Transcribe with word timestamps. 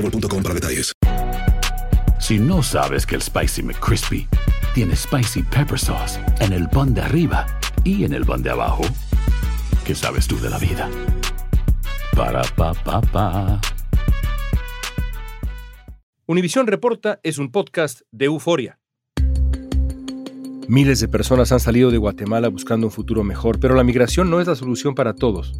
boostmobile.com 0.00 0.42
para 0.42 0.54
detalles. 0.54 0.92
Si 2.20 2.38
no 2.38 2.62
sabes 2.62 3.06
que 3.06 3.14
el 3.14 3.22
Spicy 3.22 3.62
McCrispy 3.62 4.28
tiene 4.74 4.94
Spicy 4.94 5.42
Pepper 5.42 5.78
Sauce 5.78 6.20
en 6.40 6.52
el 6.52 6.68
pan 6.68 6.94
de 6.94 7.00
arriba 7.00 7.46
y 7.84 8.04
en 8.04 8.12
el 8.12 8.24
pan 8.24 8.42
de 8.42 8.50
abajo, 8.50 8.82
¿qué 9.84 9.94
sabes 9.94 10.26
tú 10.26 10.38
de 10.40 10.50
la 10.50 10.58
vida? 10.58 10.90
Para, 12.16 12.42
pa, 12.56 12.74
pa, 12.74 13.00
pa. 13.00 13.60
Univisión 16.26 16.66
Reporta 16.66 17.20
es 17.22 17.38
un 17.38 17.50
podcast 17.50 18.02
de 18.10 18.26
euforia. 18.26 18.78
Miles 20.68 21.00
de 21.00 21.08
personas 21.08 21.50
han 21.52 21.60
salido 21.60 21.90
de 21.90 21.96
Guatemala 21.96 22.48
buscando 22.48 22.86
un 22.86 22.92
futuro 22.92 23.24
mejor, 23.24 23.58
pero 23.58 23.74
la 23.74 23.84
migración 23.84 24.28
no 24.28 24.38
es 24.38 24.46
la 24.46 24.54
solución 24.54 24.94
para 24.94 25.14
todos. 25.14 25.58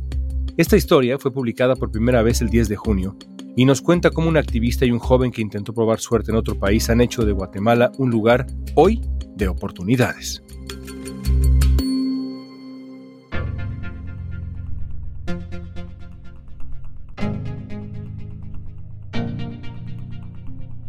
Esta 0.59 0.77
historia 0.77 1.21
fue 1.21 1.33
publicada 1.33 1.77
por 1.77 1.93
primera 1.93 2.21
vez 2.21 2.41
el 2.41 2.49
10 2.49 2.69
de 2.69 2.75
junio 2.75 3.17
y 3.55 3.65
nos 3.65 3.81
cuenta 3.81 4.11
cómo 4.11 4.29
un 4.29 4.37
activista 4.37 4.85
y 4.85 4.91
un 4.91 4.99
joven 4.99 5.31
que 5.31 5.41
intentó 5.41 5.73
probar 5.73 6.01
suerte 6.01 6.33
en 6.33 6.37
otro 6.37 6.59
país 6.59 6.91
han 6.91 7.01
hecho 7.01 7.25
de 7.25 7.31
Guatemala 7.31 7.93
un 7.97 8.11
lugar 8.11 8.45
hoy 8.75 9.01
de 9.37 9.47
oportunidades. 9.47 10.43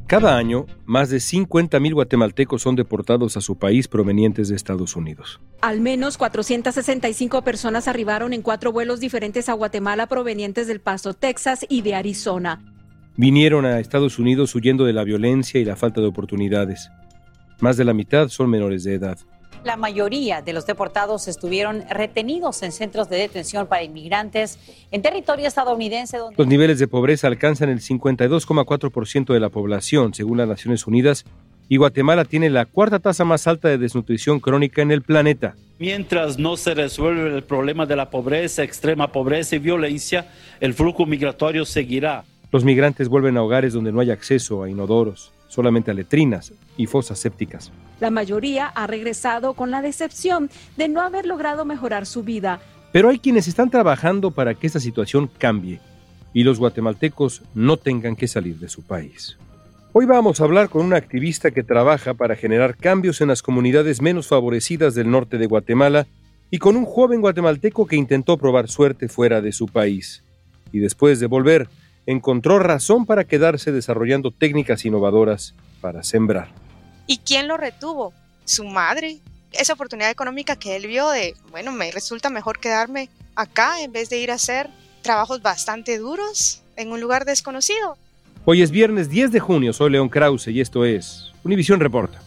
Cada 0.09 0.37
año, 0.37 0.65
más 0.87 1.11
de 1.11 1.17
50.000 1.17 1.93
guatemaltecos 1.93 2.63
son 2.63 2.75
deportados 2.75 3.37
a 3.37 3.41
su 3.41 3.59
país 3.59 3.87
provenientes 3.87 4.49
de 4.49 4.55
Estados 4.55 4.95
Unidos. 4.95 5.39
Al 5.61 5.81
menos 5.81 6.17
465 6.17 7.43
personas 7.43 7.87
arribaron 7.87 8.33
en 8.33 8.41
cuatro 8.41 8.71
vuelos 8.71 8.99
diferentes 8.99 9.49
a 9.49 9.53
Guatemala 9.53 10.07
provenientes 10.07 10.65
del 10.65 10.81
Paso, 10.81 11.13
Texas 11.13 11.63
y 11.69 11.83
de 11.83 11.93
Arizona. 11.93 12.59
Vinieron 13.17 13.67
a 13.67 13.79
Estados 13.79 14.17
Unidos 14.17 14.55
huyendo 14.55 14.83
de 14.83 14.93
la 14.93 15.03
violencia 15.03 15.61
y 15.61 15.65
la 15.65 15.75
falta 15.75 16.01
de 16.01 16.07
oportunidades. 16.07 16.89
Más 17.59 17.77
de 17.77 17.85
la 17.85 17.93
mitad 17.93 18.29
son 18.29 18.49
menores 18.49 18.83
de 18.83 18.95
edad. 18.95 19.19
La 19.63 19.75
mayoría 19.75 20.41
de 20.41 20.53
los 20.53 20.65
deportados 20.65 21.27
estuvieron 21.27 21.83
retenidos 21.89 22.63
en 22.63 22.71
centros 22.71 23.09
de 23.09 23.17
detención 23.17 23.67
para 23.67 23.83
inmigrantes 23.83 24.57
en 24.91 25.01
territorio 25.01 25.47
estadounidense. 25.47 26.17
Donde... 26.17 26.35
Los 26.37 26.47
niveles 26.47 26.79
de 26.79 26.87
pobreza 26.87 27.27
alcanzan 27.27 27.69
el 27.69 27.81
52,4% 27.81 29.33
de 29.33 29.39
la 29.39 29.49
población, 29.49 30.13
según 30.13 30.37
las 30.37 30.47
Naciones 30.47 30.87
Unidas, 30.87 31.25
y 31.67 31.77
Guatemala 31.77 32.25
tiene 32.25 32.49
la 32.49 32.65
cuarta 32.65 32.99
tasa 32.99 33.25
más 33.25 33.47
alta 33.47 33.67
de 33.67 33.77
desnutrición 33.77 34.39
crónica 34.39 34.81
en 34.81 34.91
el 34.91 35.03
planeta. 35.03 35.55
Mientras 35.77 36.39
no 36.39 36.57
se 36.57 36.73
resuelve 36.73 37.35
el 37.35 37.43
problema 37.43 37.85
de 37.85 37.95
la 37.95 38.09
pobreza, 38.09 38.63
extrema 38.63 39.11
pobreza 39.11 39.55
y 39.55 39.59
violencia, 39.59 40.27
el 40.59 40.73
flujo 40.73 41.05
migratorio 41.05 41.65
seguirá. 41.65 42.23
Los 42.51 42.63
migrantes 42.63 43.07
vuelven 43.07 43.37
a 43.37 43.43
hogares 43.43 43.73
donde 43.73 43.91
no 43.91 43.99
hay 43.99 44.09
acceso 44.09 44.63
a 44.63 44.69
inodoros, 44.69 45.31
solamente 45.49 45.91
a 45.91 45.93
letrinas 45.93 46.53
y 46.77 46.85
fosas 46.85 47.19
sépticas. 47.19 47.71
La 47.99 48.09
mayoría 48.09 48.67
ha 48.67 48.87
regresado 48.87 49.53
con 49.53 49.71
la 49.71 49.81
decepción 49.81 50.49
de 50.77 50.87
no 50.87 51.01
haber 51.01 51.25
logrado 51.25 51.65
mejorar 51.65 52.05
su 52.05 52.23
vida. 52.23 52.61
Pero 52.93 53.09
hay 53.09 53.19
quienes 53.19 53.49
están 53.49 53.69
trabajando 53.69 54.31
para 54.31 54.55
que 54.55 54.65
esta 54.65 54.79
situación 54.79 55.29
cambie 55.37 55.81
y 56.33 56.43
los 56.43 56.59
guatemaltecos 56.59 57.41
no 57.53 57.77
tengan 57.77 58.15
que 58.15 58.27
salir 58.27 58.57
de 58.57 58.69
su 58.69 58.83
país. 58.83 59.37
Hoy 59.91 60.05
vamos 60.05 60.39
a 60.39 60.43
hablar 60.43 60.69
con 60.69 60.85
una 60.85 60.97
activista 60.97 61.51
que 61.51 61.63
trabaja 61.63 62.13
para 62.13 62.35
generar 62.35 62.77
cambios 62.77 63.21
en 63.21 63.27
las 63.27 63.41
comunidades 63.41 64.01
menos 64.01 64.27
favorecidas 64.27 64.93
del 64.93 65.09
norte 65.09 65.37
de 65.37 65.47
Guatemala 65.47 66.07
y 66.51 66.59
con 66.59 66.75
un 66.75 66.85
joven 66.85 67.21
guatemalteco 67.21 67.87
que 67.87 67.95
intentó 67.95 68.37
probar 68.37 68.69
suerte 68.69 69.07
fuera 69.07 69.41
de 69.41 69.51
su 69.51 69.67
país. 69.67 70.23
Y 70.71 70.79
después 70.79 71.19
de 71.19 71.25
volver, 71.25 71.67
encontró 72.11 72.57
razón 72.57 73.05
para 73.05 73.25
quedarse 73.25 73.71
desarrollando 73.71 74.31
técnicas 74.31 74.83
innovadoras 74.83 75.53
para 75.79 76.01
sembrar. 76.01 76.49
¿Y 77.05 77.19
quién 77.19 77.47
lo 77.47 77.55
retuvo? 77.55 78.13
Su 78.45 78.65
madre. 78.65 79.19
Esa 79.51 79.73
oportunidad 79.73 80.09
económica 80.09 80.55
que 80.55 80.75
él 80.75 80.87
vio 80.87 81.07
de, 81.09 81.35
bueno, 81.51 81.71
me 81.71 81.91
resulta 81.91 82.31
mejor 82.31 82.59
quedarme 82.59 83.09
acá 83.35 83.81
en 83.83 83.91
vez 83.91 84.09
de 84.09 84.17
ir 84.17 84.31
a 84.31 84.35
hacer 84.35 84.71
trabajos 85.03 85.43
bastante 85.43 85.99
duros 85.99 86.63
en 86.77 86.91
un 86.91 86.99
lugar 86.99 87.25
desconocido. 87.25 87.95
Hoy 88.43 88.63
es 88.63 88.71
viernes 88.71 89.09
10 89.09 89.31
de 89.31 89.39
junio, 89.39 89.71
soy 89.71 89.91
León 89.91 90.09
Krause 90.09 90.47
y 90.47 90.61
esto 90.61 90.85
es 90.85 91.31
Univisión 91.43 91.79
Reporta. 91.79 92.19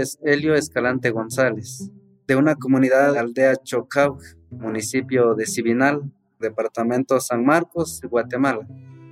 Es 0.00 0.18
Elio 0.22 0.54
Escalante 0.54 1.10
González, 1.10 1.90
de 2.26 2.36
una 2.36 2.54
comunidad 2.56 3.16
aldea 3.16 3.56
Chocau, 3.56 4.18
municipio 4.50 5.34
de 5.34 5.46
Sibinal, 5.46 6.10
departamento 6.38 7.20
San 7.20 7.44
Marcos, 7.44 8.00
Guatemala. 8.08 8.66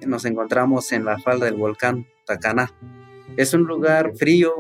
Nos 0.07 0.25
encontramos 0.25 0.93
en 0.93 1.05
la 1.05 1.19
falda 1.19 1.47
del 1.47 1.57
volcán 1.57 2.07
Tacaná. 2.27 2.73
Es 3.37 3.53
un 3.55 3.65
lugar 3.65 4.17
frío, 4.17 4.53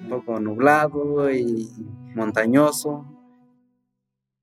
un 0.00 0.08
poco 0.08 0.40
nublado 0.40 1.30
y 1.30 1.68
montañoso. 2.14 3.06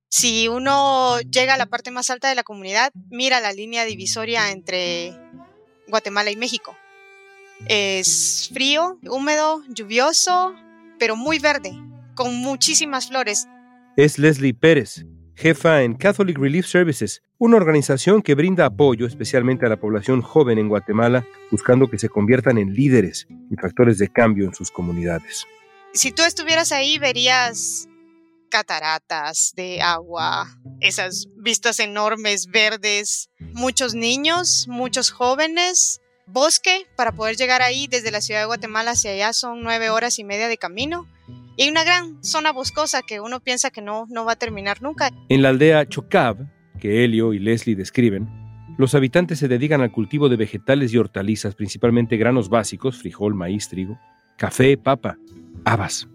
Si 0.09 0.47
uno 0.47 1.19
llega 1.19 1.55
a 1.55 1.57
la 1.57 1.65
parte 1.65 1.91
más 1.91 2.09
alta 2.09 2.29
de 2.29 2.35
la 2.35 2.43
comunidad, 2.43 2.91
mira 3.09 3.41
la 3.41 3.51
línea 3.51 3.83
divisoria 3.83 4.51
entre 4.51 5.13
Guatemala 5.87 6.31
y 6.31 6.37
México. 6.37 6.75
Es 7.67 8.49
frío, 8.53 8.99
húmedo, 9.09 9.63
lluvioso, 9.69 10.55
pero 11.05 11.15
muy 11.15 11.37
verde, 11.37 11.71
con 12.15 12.33
muchísimas 12.37 13.09
flores. 13.09 13.47
Es 13.95 14.17
Leslie 14.17 14.55
Pérez, 14.55 15.05
jefa 15.35 15.83
en 15.83 15.93
Catholic 15.93 16.35
Relief 16.35 16.65
Services, 16.65 17.21
una 17.37 17.57
organización 17.57 18.23
que 18.23 18.33
brinda 18.33 18.65
apoyo 18.65 19.05
especialmente 19.05 19.67
a 19.67 19.69
la 19.69 19.79
población 19.79 20.23
joven 20.23 20.57
en 20.57 20.67
Guatemala, 20.67 21.23
buscando 21.51 21.91
que 21.91 21.99
se 21.99 22.09
conviertan 22.09 22.57
en 22.57 22.73
líderes 22.73 23.27
y 23.51 23.55
factores 23.55 23.99
de 23.99 24.11
cambio 24.11 24.45
en 24.45 24.55
sus 24.55 24.71
comunidades. 24.71 25.45
Si 25.93 26.11
tú 26.11 26.23
estuvieras 26.23 26.71
ahí, 26.71 26.97
verías 26.97 27.87
cataratas 28.49 29.53
de 29.55 29.83
agua, 29.83 30.47
esas 30.79 31.27
vistas 31.35 31.79
enormes 31.79 32.47
verdes, 32.47 33.29
muchos 33.53 33.93
niños, 33.93 34.65
muchos 34.67 35.11
jóvenes, 35.11 36.01
bosque 36.27 36.87
para 36.95 37.11
poder 37.11 37.35
llegar 37.35 37.61
ahí 37.61 37.87
desde 37.87 38.11
la 38.11 38.21
ciudad 38.21 38.41
de 38.41 38.45
Guatemala 38.45 38.91
hacia 38.91 39.11
allá 39.11 39.33
son 39.33 39.61
nueve 39.63 39.89
horas 39.89 40.19
y 40.19 40.23
media 40.23 40.47
de 40.47 40.57
camino. 40.57 41.07
Y 41.57 41.63
hay 41.63 41.69
una 41.69 41.83
gran 41.83 42.23
zona 42.23 42.51
boscosa 42.51 43.01
que 43.01 43.19
uno 43.19 43.39
piensa 43.39 43.69
que 43.69 43.81
no, 43.81 44.07
no 44.09 44.25
va 44.25 44.33
a 44.33 44.35
terminar 44.35 44.81
nunca. 44.81 45.11
En 45.29 45.41
la 45.41 45.49
aldea 45.49 45.87
Chocab, 45.87 46.37
que 46.79 47.03
Helio 47.03 47.33
y 47.33 47.39
Leslie 47.39 47.75
describen, 47.75 48.27
los 48.77 48.93
habitantes 48.93 49.39
se 49.39 49.47
dedican 49.47 49.79
al 49.81 49.91
cultivo 49.91 50.27
de 50.27 50.35
vegetales 50.35 50.93
y 50.93 50.97
hortalizas, 50.97 51.55
principalmente 51.55 52.17
granos 52.17 52.49
básicos, 52.49 52.97
frijol, 52.97 53.33
maíz, 53.33 53.69
trigo, 53.69 53.97
café, 54.37 54.77
papa, 54.77 55.17
habas. 55.63 56.09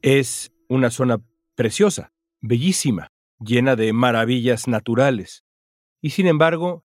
Es 0.00 0.52
una 0.68 0.90
zona 0.90 1.18
preciosa, 1.56 2.12
bellísima, 2.40 3.08
llena 3.40 3.74
de 3.74 3.92
maravillas 3.92 4.68
naturales. 4.68 5.44
Y 6.00 6.10
sin 6.10 6.28
embargo, 6.28 6.84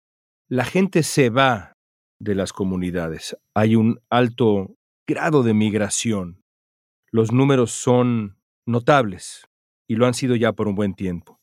la 0.49 0.65
gente 0.65 1.03
se 1.03 1.29
va 1.29 1.77
de 2.19 2.33
las 2.33 2.53
comunidades. 2.53 3.37
Hay 3.55 3.75
un 3.75 4.01
alto 4.09 4.75
grado 5.07 5.43
de 5.43 5.53
migración. 5.53 6.43
Los 7.11 7.31
números 7.31 7.71
son 7.71 8.37
notables. 8.65 9.45
y 9.91 9.95
lo 9.95 10.05
han 10.05 10.13
sido 10.13 10.35
ya 10.35 10.53
por 10.53 10.67
un 10.67 10.75
buen 10.75 10.93
tiempo. 10.93 11.39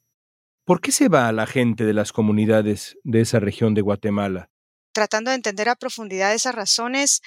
¿Por 0.64 0.80
qué 0.80 0.92
se 0.92 1.08
va 1.08 1.32
la 1.32 1.46
gente 1.46 1.84
de 1.84 1.92
las 1.92 2.12
comunidades 2.12 2.96
de 3.02 3.20
esa 3.20 3.40
región 3.40 3.74
de 3.74 3.80
Guatemala? 3.80 4.50
Tratando 4.92 5.30
de 5.30 5.34
entender 5.34 5.68
a 5.68 5.74
profundidad 5.74 6.32
esas 6.32 6.54
razones, 6.54 7.22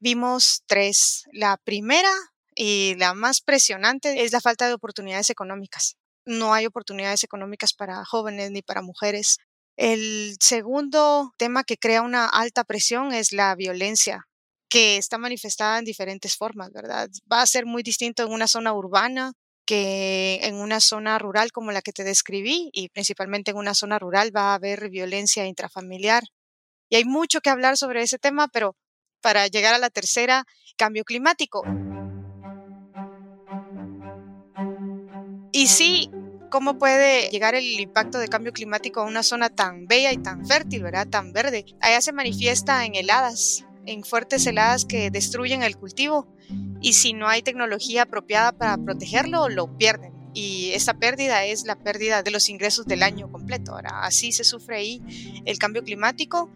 vimos 0.00 0.62
tres. 0.66 1.24
La 1.32 1.56
primera 1.56 2.10
y 2.54 2.94
la 2.96 3.14
más 3.14 3.40
presionante 3.40 4.22
es 4.22 4.32
la 4.32 4.42
falta 4.42 4.68
de 4.68 4.74
oportunidades 4.74 5.30
económicas. 5.30 5.96
No 6.26 6.52
hay 6.52 6.66
oportunidades 6.66 7.24
económicas 7.24 7.72
para 7.72 8.04
jóvenes 8.04 8.50
ni 8.50 8.60
para 8.60 8.82
mujeres. 8.82 9.38
El 9.80 10.36
segundo 10.40 11.32
tema 11.38 11.64
que 11.64 11.78
crea 11.78 12.02
una 12.02 12.26
alta 12.26 12.64
presión 12.64 13.14
es 13.14 13.32
la 13.32 13.54
violencia, 13.54 14.28
que 14.68 14.98
está 14.98 15.16
manifestada 15.16 15.78
en 15.78 15.86
diferentes 15.86 16.36
formas, 16.36 16.70
¿verdad? 16.70 17.08
Va 17.32 17.40
a 17.40 17.46
ser 17.46 17.64
muy 17.64 17.82
distinto 17.82 18.22
en 18.22 18.30
una 18.30 18.46
zona 18.46 18.74
urbana 18.74 19.32
que 19.64 20.38
en 20.42 20.56
una 20.56 20.80
zona 20.80 21.18
rural 21.18 21.50
como 21.50 21.72
la 21.72 21.80
que 21.80 21.92
te 21.92 22.04
describí 22.04 22.68
y 22.74 22.90
principalmente 22.90 23.52
en 23.52 23.56
una 23.56 23.72
zona 23.72 23.98
rural 23.98 24.36
va 24.36 24.50
a 24.50 24.56
haber 24.56 24.90
violencia 24.90 25.46
intrafamiliar. 25.46 26.24
Y 26.90 26.96
hay 26.96 27.06
mucho 27.06 27.40
que 27.40 27.48
hablar 27.48 27.78
sobre 27.78 28.02
ese 28.02 28.18
tema, 28.18 28.48
pero 28.48 28.76
para 29.22 29.46
llegar 29.46 29.72
a 29.72 29.78
la 29.78 29.88
tercera, 29.88 30.44
cambio 30.76 31.04
climático. 31.04 31.62
Y 35.52 35.68
sí, 35.68 36.10
¿cómo 36.50 36.78
puede 36.78 37.28
llegar 37.30 37.54
el 37.54 37.80
impacto 37.80 38.18
de 38.18 38.28
cambio 38.28 38.52
climático 38.52 39.00
a 39.00 39.04
una 39.04 39.22
zona 39.22 39.48
tan 39.48 39.86
bella 39.86 40.12
y 40.12 40.18
tan 40.18 40.46
fértil, 40.46 40.82
¿verdad? 40.82 41.08
Tan 41.08 41.32
verde? 41.32 41.64
Allá 41.80 42.00
se 42.00 42.12
manifiesta 42.12 42.84
en 42.84 42.94
heladas, 42.94 43.64
en 43.86 44.04
fuertes 44.04 44.46
heladas 44.46 44.84
que 44.84 45.10
destruyen 45.10 45.62
el 45.62 45.76
cultivo 45.76 46.26
y 46.80 46.94
si 46.94 47.12
no 47.12 47.28
hay 47.28 47.42
tecnología 47.42 48.02
apropiada 48.02 48.52
para 48.52 48.76
protegerlo, 48.76 49.48
lo 49.48 49.76
pierden. 49.76 50.12
Y 50.32 50.70
esta 50.74 50.94
pérdida 50.94 51.44
es 51.44 51.64
la 51.64 51.76
pérdida 51.76 52.22
de 52.22 52.30
los 52.30 52.48
ingresos 52.48 52.86
del 52.86 53.02
año 53.02 53.30
completo. 53.30 53.72
Ahora, 53.72 54.02
así 54.02 54.32
se 54.32 54.44
sufre 54.44 54.76
ahí 54.76 55.42
el 55.44 55.58
cambio 55.58 55.82
climático 55.82 56.50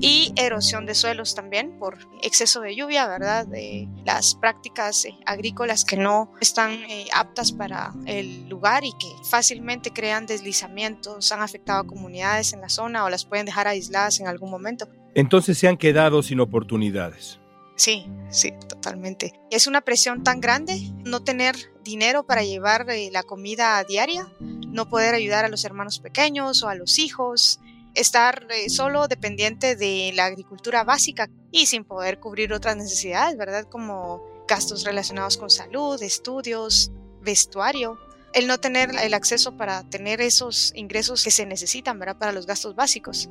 y 0.00 0.32
erosión 0.36 0.86
de 0.86 0.94
suelos 0.94 1.34
también 1.34 1.78
por 1.78 1.98
exceso 2.22 2.60
de 2.60 2.76
lluvia, 2.76 3.08
¿verdad? 3.08 3.46
De 3.46 3.88
las 4.04 4.36
prácticas 4.36 5.04
eh, 5.04 5.18
agrícolas 5.26 5.84
que 5.84 5.96
no 5.96 6.32
están 6.40 6.72
eh, 6.72 7.08
aptas 7.12 7.52
para 7.52 7.92
el 8.06 8.48
lugar 8.48 8.84
y 8.84 8.92
que 8.92 9.08
fácilmente 9.28 9.92
crean 9.92 10.26
deslizamientos, 10.26 11.32
han 11.32 11.42
afectado 11.42 11.80
a 11.80 11.86
comunidades 11.86 12.52
en 12.52 12.60
la 12.60 12.68
zona 12.68 13.04
o 13.04 13.10
las 13.10 13.24
pueden 13.24 13.46
dejar 13.46 13.66
aisladas 13.66 14.20
en 14.20 14.28
algún 14.28 14.50
momento. 14.50 14.88
Entonces 15.14 15.58
se 15.58 15.66
han 15.66 15.76
quedado 15.76 16.22
sin 16.22 16.38
oportunidades. 16.40 17.40
Sí, 17.74 18.06
sí, 18.28 18.52
totalmente. 18.68 19.34
Es 19.50 19.68
una 19.68 19.80
presión 19.80 20.24
tan 20.24 20.40
grande 20.40 20.80
no 21.04 21.22
tener 21.22 21.54
dinero 21.84 22.26
para 22.26 22.42
llevar 22.42 22.88
eh, 22.90 23.08
la 23.12 23.22
comida 23.22 23.82
diaria, 23.84 24.26
no 24.40 24.88
poder 24.88 25.14
ayudar 25.14 25.44
a 25.44 25.48
los 25.48 25.64
hermanos 25.64 26.00
pequeños 26.00 26.62
o 26.62 26.68
a 26.68 26.74
los 26.74 26.98
hijos, 26.98 27.60
estar 27.98 28.46
eh, 28.50 28.70
solo 28.70 29.08
dependiente 29.08 29.76
de 29.76 30.12
la 30.14 30.26
agricultura 30.26 30.84
básica 30.84 31.28
y 31.50 31.66
sin 31.66 31.84
poder 31.84 32.20
cubrir 32.20 32.52
otras 32.52 32.76
necesidades, 32.76 33.36
¿verdad? 33.36 33.64
Como 33.64 34.22
gastos 34.48 34.84
relacionados 34.84 35.36
con 35.36 35.50
salud, 35.50 36.02
estudios, 36.02 36.90
vestuario. 37.20 37.98
El 38.32 38.46
no 38.46 38.58
tener 38.58 38.90
el 39.02 39.14
acceso 39.14 39.56
para 39.56 39.88
tener 39.88 40.20
esos 40.20 40.72
ingresos 40.74 41.24
que 41.24 41.30
se 41.30 41.46
necesitan, 41.46 41.98
¿verdad? 41.98 42.18
Para 42.18 42.32
los 42.32 42.46
gastos 42.46 42.74
básicos. 42.74 43.28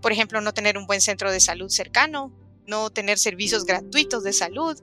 Por 0.00 0.12
ejemplo, 0.12 0.40
no 0.40 0.52
tener 0.52 0.76
un 0.76 0.86
buen 0.86 1.00
centro 1.00 1.30
de 1.30 1.40
salud 1.40 1.68
cercano, 1.68 2.32
no 2.66 2.90
tener 2.90 3.18
servicios 3.18 3.64
gratuitos 3.64 4.24
de 4.24 4.32
salud, 4.32 4.78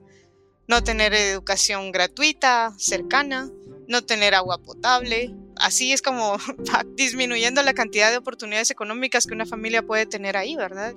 no 0.66 0.82
tener 0.82 1.14
educación 1.14 1.92
gratuita, 1.92 2.72
cercana, 2.78 3.50
no 3.86 4.02
tener 4.02 4.34
agua 4.34 4.58
potable, 4.58 5.34
así 5.60 5.92
es 5.92 6.02
como 6.02 6.36
disminuyendo 6.96 7.62
la 7.62 7.74
cantidad 7.74 8.10
de 8.10 8.16
oportunidades 8.16 8.70
económicas 8.70 9.26
que 9.26 9.34
una 9.34 9.46
familia 9.46 9.82
puede 9.82 10.06
tener 10.06 10.36
ahí, 10.36 10.56
¿verdad? 10.56 10.94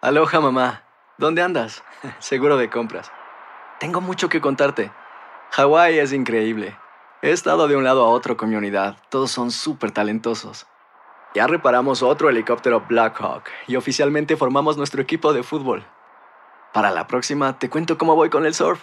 Aloha 0.00 0.40
mamá, 0.40 0.84
¿dónde 1.16 1.42
andas? 1.42 1.82
Seguro 2.18 2.56
de 2.56 2.68
compras. 2.68 3.10
Tengo 3.78 4.00
mucho 4.00 4.28
que 4.28 4.40
contarte. 4.40 4.90
Hawái 5.52 5.98
es 5.98 6.12
increíble. 6.12 6.76
He 7.22 7.30
estado 7.30 7.68
de 7.68 7.76
un 7.76 7.84
lado 7.84 8.04
a 8.04 8.08
otro 8.08 8.36
con 8.36 8.50
mi 8.50 8.56
unidad. 8.56 8.96
Todos 9.10 9.30
son 9.30 9.52
súper 9.52 9.92
talentosos. 9.92 10.66
Ya 11.34 11.46
reparamos 11.46 12.02
otro 12.02 12.28
helicóptero 12.28 12.84
Blackhawk 12.88 13.44
y 13.66 13.76
oficialmente 13.76 14.36
formamos 14.36 14.76
nuestro 14.76 15.00
equipo 15.00 15.32
de 15.32 15.42
fútbol. 15.42 15.86
Para 16.72 16.90
la 16.90 17.06
próxima 17.06 17.58
te 17.58 17.70
cuento 17.70 17.96
cómo 17.96 18.16
voy 18.16 18.28
con 18.28 18.44
el 18.44 18.54
surf 18.54 18.82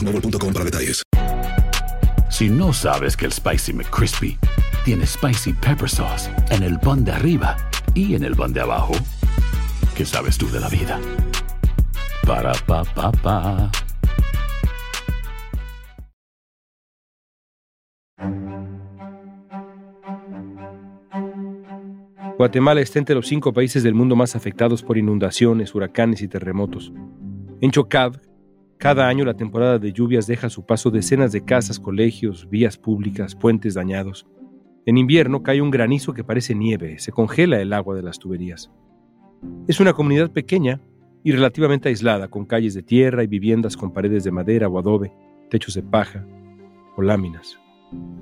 para 0.00 0.64
detalles. 0.64 1.02
Si 2.30 2.48
no 2.48 2.72
sabes 2.72 3.16
que 3.16 3.26
el 3.26 3.32
Spicy 3.32 3.72
McCrispy 3.72 4.38
tiene 4.84 5.06
Spicy 5.06 5.52
Pepper 5.52 5.88
Sauce 5.88 6.30
en 6.50 6.62
el 6.62 6.78
pan 6.78 7.04
de 7.04 7.12
arriba 7.12 7.56
y 7.94 8.14
en 8.14 8.24
el 8.24 8.34
pan 8.34 8.52
de 8.52 8.60
abajo, 8.60 8.92
¿qué 9.94 10.06
sabes 10.06 10.38
tú 10.38 10.48
de 10.50 10.60
la 10.60 10.68
vida? 10.68 10.98
Para, 12.26 12.52
pa, 12.66 12.84
pa, 12.84 13.12
pa. 13.12 13.70
Guatemala 22.38 22.80
está 22.80 22.98
entre 22.98 23.14
los 23.14 23.26
cinco 23.26 23.52
países 23.52 23.82
del 23.82 23.92
mundo 23.92 24.16
más 24.16 24.34
afectados 24.34 24.82
por 24.82 24.96
inundaciones, 24.96 25.74
huracanes 25.74 26.22
y 26.22 26.28
terremotos. 26.28 26.90
En 27.60 27.70
Chocab, 27.70 28.18
cada 28.80 29.08
año 29.08 29.26
la 29.26 29.34
temporada 29.34 29.78
de 29.78 29.92
lluvias 29.92 30.26
deja 30.26 30.48
su 30.48 30.64
paso 30.64 30.90
decenas 30.90 31.32
de 31.32 31.44
casas, 31.44 31.78
colegios, 31.78 32.48
vías 32.48 32.78
públicas, 32.78 33.34
puentes 33.34 33.74
dañados. 33.74 34.26
En 34.86 34.96
invierno 34.96 35.42
cae 35.42 35.60
un 35.60 35.70
granizo 35.70 36.14
que 36.14 36.24
parece 36.24 36.54
nieve, 36.54 36.98
se 36.98 37.12
congela 37.12 37.60
el 37.60 37.74
agua 37.74 37.94
de 37.94 38.02
las 38.02 38.18
tuberías. 38.18 38.70
Es 39.68 39.80
una 39.80 39.92
comunidad 39.92 40.30
pequeña 40.30 40.80
y 41.22 41.32
relativamente 41.32 41.90
aislada, 41.90 42.28
con 42.28 42.46
calles 42.46 42.72
de 42.72 42.82
tierra 42.82 43.22
y 43.22 43.26
viviendas 43.26 43.76
con 43.76 43.92
paredes 43.92 44.24
de 44.24 44.30
madera 44.30 44.66
o 44.66 44.78
adobe, 44.78 45.12
techos 45.50 45.74
de 45.74 45.82
paja 45.82 46.26
o 46.96 47.02
láminas 47.02 47.60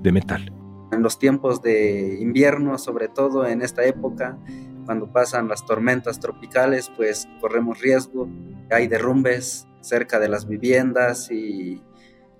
de 0.01 0.11
metal. 0.11 0.51
En 0.91 1.01
los 1.01 1.17
tiempos 1.19 1.61
de 1.61 2.17
invierno, 2.19 2.77
sobre 2.77 3.07
todo 3.07 3.47
en 3.47 3.61
esta 3.61 3.85
época, 3.85 4.37
cuando 4.85 5.09
pasan 5.13 5.47
las 5.47 5.65
tormentas 5.65 6.19
tropicales, 6.19 6.91
pues 6.97 7.29
corremos 7.39 7.79
riesgo, 7.79 8.27
hay 8.69 8.87
derrumbes, 8.87 9.68
cerca 9.81 10.19
de 10.19 10.29
las 10.29 10.47
viviendas 10.47 11.31
y 11.31 11.81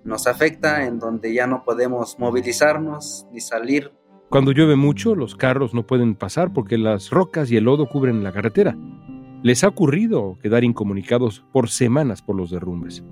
nos 0.04 0.26
afecta 0.26 0.86
en 0.86 0.98
donde 0.98 1.34
ya 1.34 1.46
no 1.46 1.62
podemos 1.64 2.18
movilizarnos 2.18 3.26
ni 3.32 3.40
salir. 3.40 3.92
Cuando 4.28 4.52
llueve 4.52 4.76
mucho, 4.76 5.14
los 5.14 5.34
carros 5.34 5.74
no 5.74 5.86
pueden 5.86 6.14
pasar 6.14 6.52
porque 6.52 6.78
las 6.78 7.10
rocas 7.10 7.50
y 7.50 7.56
el 7.56 7.64
lodo 7.64 7.88
cubren 7.88 8.22
la 8.22 8.32
carretera. 8.32 8.76
Les 9.42 9.64
ha 9.64 9.68
ocurrido 9.68 10.38
quedar 10.42 10.64
incomunicados 10.64 11.44
por 11.52 11.68
semanas 11.68 12.22
por 12.22 12.36
los 12.36 12.50
derrumbes. 12.50 13.02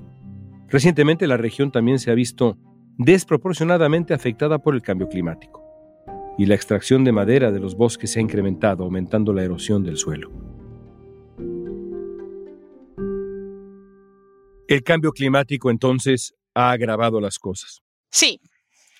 Recientemente 0.68 1.26
la 1.26 1.37
región 1.37 1.73
también 1.73 1.99
se 1.99 2.11
ha 2.11 2.14
visto 2.14 2.56
desproporcionadamente 2.99 4.14
afectada 4.14 4.58
por 4.58 4.75
el 4.75 4.82
cambio 4.82 5.08
climático 5.08 5.68
y 6.38 6.47
la 6.47 6.54
extracción 6.54 7.02
de 7.04 7.12
madera 7.12 7.50
de 7.50 7.58
los 7.58 7.76
bosques 7.76 8.12
se 8.12 8.20
ha 8.20 8.23
incrementado, 8.23 8.85
aumentando 8.85 9.32
la 9.32 9.42
erosión 9.42 9.82
del 9.82 9.97
suelo. 9.97 10.30
El 14.68 14.82
cambio 14.82 15.12
climático 15.12 15.70
entonces 15.70 16.34
ha 16.54 16.70
agravado 16.70 17.22
las 17.22 17.38
cosas. 17.38 17.80
Sí, 18.10 18.38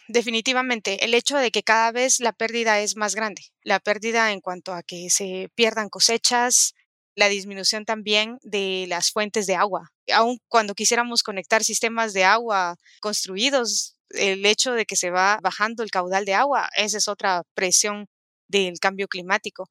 definitivamente. 0.08 1.04
El 1.04 1.12
hecho 1.12 1.37
de 1.37 1.50
que 1.50 1.62
cada 1.62 1.92
vez 1.92 2.20
la 2.20 2.32
pérdida 2.32 2.80
es 2.80 2.96
más 2.96 3.14
grande. 3.14 3.42
La 3.62 3.78
pérdida 3.78 4.32
en 4.32 4.40
cuanto 4.40 4.72
a 4.72 4.82
que 4.82 5.10
se 5.10 5.50
pierdan 5.54 5.90
cosechas, 5.90 6.72
la 7.14 7.28
disminución 7.28 7.84
también 7.84 8.38
de 8.40 8.87
las 8.88 9.10
fuentes 9.10 9.46
de 9.46 9.56
agua. 9.56 9.90
Aun 10.14 10.38
cuando 10.48 10.75
quisiéramos 10.75 11.22
conectar 11.22 11.62
sistemas 11.62 12.14
de 12.14 12.25
agua 12.25 12.76
construidos, 13.00 13.94
El 14.08 14.46
hecho 14.46 14.72
de 14.72 14.87
que 14.87 14.96
se 14.96 15.10
va 15.10 15.38
bajando 15.42 15.82
el 15.82 15.90
caudal 15.90 16.25
de 16.25 16.32
agua, 16.32 16.70
esa 16.78 16.96
es 16.96 17.08
otra 17.08 17.42
presión 17.54 18.06
del 18.48 18.78
cambio 18.80 19.06
climático. 19.06 19.68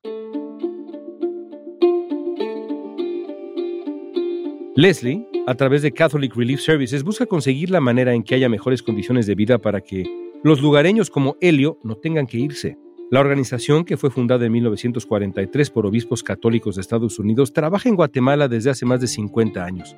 Leslie, 4.76 5.26
a 5.48 5.56
través 5.56 5.82
de 5.82 5.94
Catholic 5.94 6.36
Relief 6.36 6.60
Services, 6.60 7.04
busca 7.04 7.26
conseguir 7.26 7.70
la 7.70 7.80
manera 7.80 8.14
en 8.14 8.22
que 8.22 8.36
haya 8.36 8.50
mejores 8.50 8.84
condiciones 8.84 9.26
de 9.28 9.34
vida 9.34 9.58
para 9.60 9.80
que 9.80 10.04
los 10.44 10.62
lugareños 10.62 11.10
como 11.10 11.38
Helio 11.40 11.80
no 11.84 11.96
tengan 11.96 12.28
que 12.28 12.38
irse. 12.38 12.78
La 13.10 13.22
organización, 13.22 13.86
que 13.86 13.96
fue 13.96 14.12
fundada 14.12 14.46
en 14.46 14.52
1943 14.52 15.70
por 15.70 15.86
obispos 15.86 16.22
católicos 16.22 16.76
de 16.76 16.82
Estados 16.82 17.18
Unidos, 17.18 17.54
trabaja 17.54 17.88
en 17.88 17.96
Guatemala 17.96 18.50
desde 18.50 18.72
hace 18.72 18.86
más 18.86 19.00
de 19.00 19.08
50 19.08 19.64
años. 19.64 19.96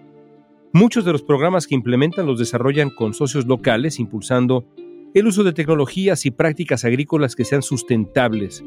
Muchos 0.72 1.04
de 1.04 1.14
los 1.14 1.24
programas 1.24 1.66
que 1.66 1.74
implementan 1.74 2.28
los 2.28 2.38
desarrollan 2.38 2.92
con 2.92 3.16
socios 3.16 3.48
locales, 3.48 4.00
impulsando 4.00 4.68
el 5.16 5.26
uso 5.26 5.44
de 5.44 5.54
tecnologías 5.54 6.28
y 6.28 6.32
prácticas 6.32 6.86
agrícolas 6.86 7.36
que 7.36 7.44
sean 7.44 7.64
sustentables 7.64 8.64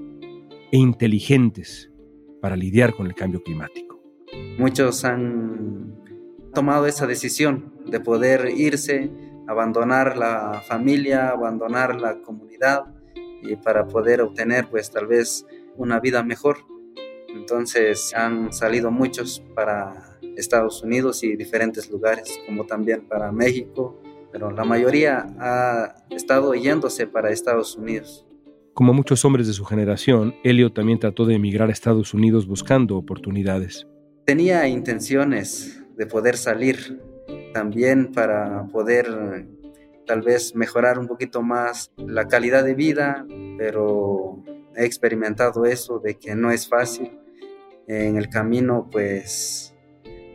e 0.72 0.78
inteligentes 0.78 1.92
para 2.40 2.56
lidiar 2.56 2.92
con 2.92 3.06
el 3.06 3.14
cambio 3.14 3.40
climático. 3.40 4.02
Muchos 4.58 5.04
han 5.04 6.01
tomado 6.52 6.87
esa 6.87 7.06
decisión 7.06 7.73
de 7.87 8.00
poder 8.00 8.52
irse, 8.56 9.11
abandonar 9.49 10.16
la 10.16 10.62
familia, 10.66 11.30
abandonar 11.30 12.00
la 12.00 12.21
comunidad 12.23 12.85
y 13.42 13.56
para 13.56 13.87
poder 13.87 14.21
obtener 14.21 14.68
pues 14.68 14.90
tal 14.90 15.06
vez 15.06 15.47
una 15.76 16.00
vida 16.00 16.23
mejor. 16.23 16.59
Entonces 17.28 18.12
han 18.14 18.52
salido 18.52 18.90
muchos 18.90 19.42
para 19.54 20.18
Estados 20.37 20.82
Unidos 20.82 21.23
y 21.25 21.37
diferentes 21.37 21.90
lugares, 21.90 22.38
como 22.47 22.64
también 22.64 23.06
para 23.09 23.32
México, 23.32 24.00
pero 24.30 24.50
la 24.50 24.64
mayoría 24.64 25.26
ha 25.38 26.04
estado 26.11 26.54
yéndose 26.54 27.06
para 27.06 27.30
Estados 27.30 27.76
Unidos. 27.76 28.26
Como 28.75 28.94
muchos 28.94 29.25
hombres 29.26 29.47
de 29.47 29.52
su 29.52 29.64
generación, 29.64 30.35
Helio 30.44 30.73
también 30.73 30.99
trató 30.99 31.26
de 31.26 31.35
emigrar 31.35 31.68
a 31.68 31.73
Estados 31.73 32.14
Unidos 32.14 32.47
buscando 32.47 32.97
oportunidades. 32.97 33.87
Tenía 34.25 34.66
intenciones 34.68 35.81
de 35.96 36.06
poder 36.06 36.37
salir 36.37 37.00
también 37.52 38.12
para 38.12 38.66
poder 38.68 39.46
tal 40.06 40.22
vez 40.22 40.54
mejorar 40.54 40.99
un 40.99 41.06
poquito 41.06 41.42
más 41.42 41.92
la 41.96 42.26
calidad 42.26 42.64
de 42.64 42.75
vida, 42.75 43.26
pero 43.56 44.42
he 44.76 44.84
experimentado 44.84 45.64
eso 45.64 45.99
de 45.99 46.18
que 46.18 46.34
no 46.34 46.50
es 46.50 46.68
fácil. 46.68 47.18
En 47.87 48.16
el 48.16 48.28
camino, 48.28 48.88
pues, 48.90 49.75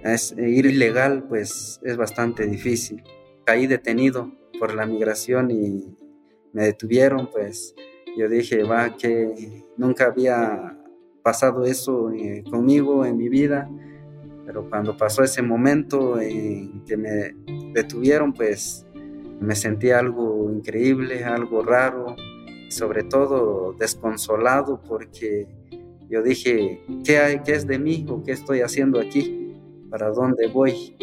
es, 0.04 0.34
ir 0.38 0.66
ilegal, 0.66 1.24
pues, 1.28 1.80
es 1.84 1.98
bastante 1.98 2.46
difícil. 2.46 3.04
Caí 3.46 3.68
detenido 3.68 4.32
por 4.60 4.74
la 4.74 4.86
migración 4.86 5.52
y 5.52 5.96
me 6.54 6.64
detuvieron, 6.64 7.30
pues, 7.32 7.76
yo 8.18 8.28
dije, 8.28 8.64
va, 8.64 8.96
que 8.98 9.64
nunca 9.78 10.08
había 10.08 10.78
pasado 11.24 11.66
eso 11.66 12.12
eh, 12.12 12.44
conmigo 12.50 13.06
en 13.06 13.18
mi 13.18 13.30
vida, 13.30 13.70
pero 14.48 14.70
cuando 14.70 14.96
pasó 14.96 15.24
ese 15.24 15.42
momento 15.42 16.22
en 16.22 16.86
que 16.86 16.96
me 16.96 17.36
detuvieron, 17.74 18.32
pues 18.32 18.88
me 19.42 19.56
sentí 19.56 19.92
algo 19.92 20.50
increíble, 20.50 21.26
algo 21.26 21.62
raro, 21.64 22.16
sobre 22.70 23.04
todo 23.04 23.74
desconsolado 23.74 24.82
porque 24.82 25.48
yo 26.10 26.24
dije, 26.24 26.82
¿qué 27.04 27.18
hay? 27.18 27.42
¿Qué 27.42 27.52
es 27.56 27.68
de 27.68 27.78
mí? 27.78 28.06
¿O 28.08 28.24
qué 28.24 28.32
estoy 28.32 28.62
haciendo 28.62 29.02
aquí? 29.02 29.54
¿Para 29.90 30.12
dónde 30.12 30.48
voy? 30.48 30.96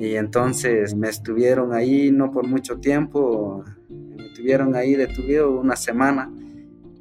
Y 0.00 0.16
entonces 0.16 0.92
me 0.96 1.08
estuvieron 1.08 1.72
ahí 1.72 2.10
no 2.10 2.32
por 2.32 2.48
mucho 2.48 2.78
tiempo, 2.78 3.64
me 3.88 4.26
estuvieron 4.26 4.74
ahí 4.74 4.96
detenido 4.96 5.52
una 5.52 5.76
semana. 5.76 6.32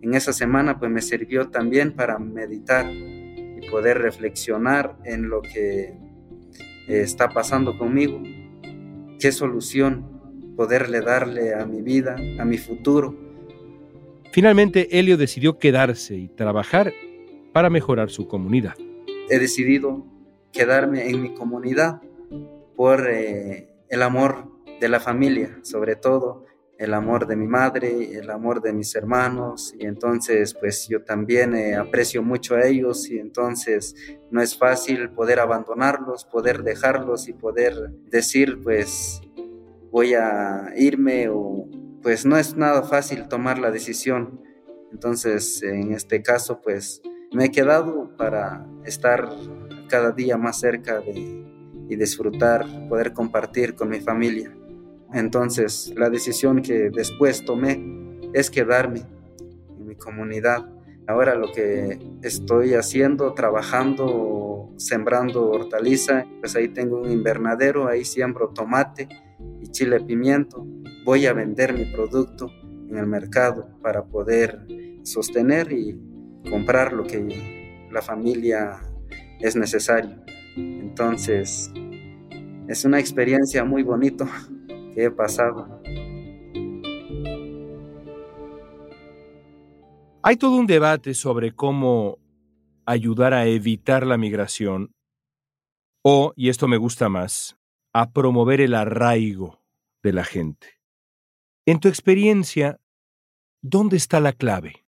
En 0.04 0.14
esa 0.14 0.32
semana 0.32 0.78
pues 0.78 0.92
me 0.92 1.02
sirvió 1.02 1.50
también 1.50 1.96
para 1.96 2.20
meditar 2.20 2.86
poder 3.70 4.00
reflexionar 4.00 4.98
en 5.04 5.30
lo 5.30 5.42
que 5.42 5.94
está 6.88 7.30
pasando 7.30 7.78
conmigo. 7.78 8.22
¿Qué 9.20 9.32
solución 9.32 10.16
poderle 10.56 11.02
darle 11.02 11.54
a 11.54 11.66
mi 11.66 11.82
vida, 11.82 12.16
a 12.40 12.46
mi 12.46 12.58
futuro. 12.58 13.16
Finalmente, 14.32 14.98
Helio 14.98 15.18
decidió 15.18 15.58
quedarse 15.58 16.16
y 16.16 16.28
trabajar 16.28 16.94
para 17.54 17.70
mejorar 17.70 18.10
su 18.10 18.28
comunidad. 18.28 18.76
He 19.30 19.40
decidido 19.40 20.06
quedarme 20.52 21.10
en 21.10 21.22
mi 21.22 21.34
comunidad 21.34 22.02
por 22.76 23.10
eh, 23.10 23.70
el 23.90 24.02
amor 24.02 24.52
de 24.80 24.90
la 24.90 25.00
familia, 25.00 25.60
sobre 25.64 25.96
todo 25.96 26.46
el 26.78 26.94
amor 26.94 27.28
de 27.28 27.36
mi 27.36 27.48
madre, 27.48 28.18
el 28.18 28.30
amor 28.30 28.62
de 28.62 28.74
mis 28.74 28.96
hermanos, 28.96 29.74
y 29.80 29.86
entonces 29.86 30.54
pues 30.54 30.88
yo 30.90 31.04
también 31.04 31.56
eh, 31.56 31.76
aprecio 31.76 32.22
mucho 32.22 32.56
a 32.56 32.66
ellos 32.66 33.10
y 33.10 33.18
entonces 33.18 33.96
no 34.32 34.42
es 34.42 34.58
fácil 34.58 35.10
poder 35.12 35.40
abandonarlos, 35.40 36.26
poder 36.26 36.64
dejarlos 36.64 37.28
y 37.28 37.34
poder 37.34 37.92
decir 38.10 38.60
pues 38.62 39.22
voy 39.92 40.14
a 40.14 40.74
irme 40.76 41.30
o 41.30 41.70
pues 42.02 42.26
no 42.26 42.38
es 42.38 42.56
nada 42.56 42.84
fácil 42.84 43.28
tomar 43.28 43.58
la 43.58 43.72
decisión. 43.72 44.42
Entonces, 44.92 45.64
en 45.64 45.92
este 45.92 46.22
caso, 46.22 46.62
pues 46.62 47.02
me 47.34 47.46
he 47.46 47.52
quedado 47.52 48.16
para 48.16 48.66
estar 48.86 49.28
cada 49.90 50.12
día 50.12 50.38
más 50.38 50.60
cerca 50.60 51.00
de 51.00 51.46
y 51.90 51.96
disfrutar, 51.96 52.66
poder 52.90 53.14
compartir 53.14 53.76
con 53.76 53.90
mi 53.90 54.00
familia. 54.00 54.56
Entonces, 55.16 55.94
la 55.96 56.10
decisión 56.10 56.62
que 56.62 56.90
después 56.90 57.46
tomé 57.46 57.82
es 58.34 58.52
quedarme 58.52 59.04
en 59.70 59.88
mi 59.88 59.96
comunidad. 59.96 60.70
Ahora 61.08 61.36
lo 61.36 61.54
que 61.54 61.98
estoy 62.22 62.74
haciendo, 62.74 63.34
trabajando, 63.34 64.74
sembrando 64.76 65.50
hortaliza, 65.50 66.26
pues 66.42 66.58
ahí 66.58 66.68
tengo 66.68 67.00
un 67.00 67.10
invernadero, 67.10 67.88
ahí 67.88 68.04
siembro 68.04 68.50
tomate, 68.50 69.08
y 69.62 69.68
chile 69.68 70.02
pimiento, 70.02 70.68
voy 71.06 71.28
a 71.28 71.34
vender 71.34 71.74
mi 71.74 71.86
producto 71.86 72.52
en 72.90 72.98
el 72.98 73.08
mercado 73.08 73.70
para 73.82 74.04
poder 74.04 74.68
sostener 75.04 75.72
y 75.72 75.98
comprar 76.50 76.92
lo 76.92 77.06
que 77.06 77.88
la 77.90 78.02
familia 78.02 78.82
es 79.40 79.56
necesario. 79.56 80.18
Entonces, 80.58 81.72
es 82.68 82.84
una 82.84 83.00
experiencia 83.00 83.64
muy 83.64 83.82
bonita 83.82 84.28
que 84.96 85.06
he 85.06 85.12
pasado. 85.12 85.82
Hay 90.24 90.38
todo 90.38 90.56
un 90.56 90.66
debate 90.66 91.14
sobre 91.14 91.54
cómo 91.54 92.18
ayudar 92.86 93.34
a 93.34 93.46
evitar 93.46 94.08
la 94.08 94.18
migración 94.18 94.96
o, 96.04 96.34
y 96.36 96.50
esto 96.50 96.68
me 96.68 96.78
gusta 96.78 97.10
más, 97.10 97.58
a 97.94 98.12
promover 98.12 98.62
el 98.62 98.74
arraigo 98.74 99.64
de 100.02 100.14
la 100.14 100.24
gente. 100.24 100.80
En 101.66 101.80
tu 101.80 101.88
experiencia, 101.88 102.80
¿dónde 103.62 103.98
está 103.98 104.20
la 104.20 104.34
clave? 104.34 104.86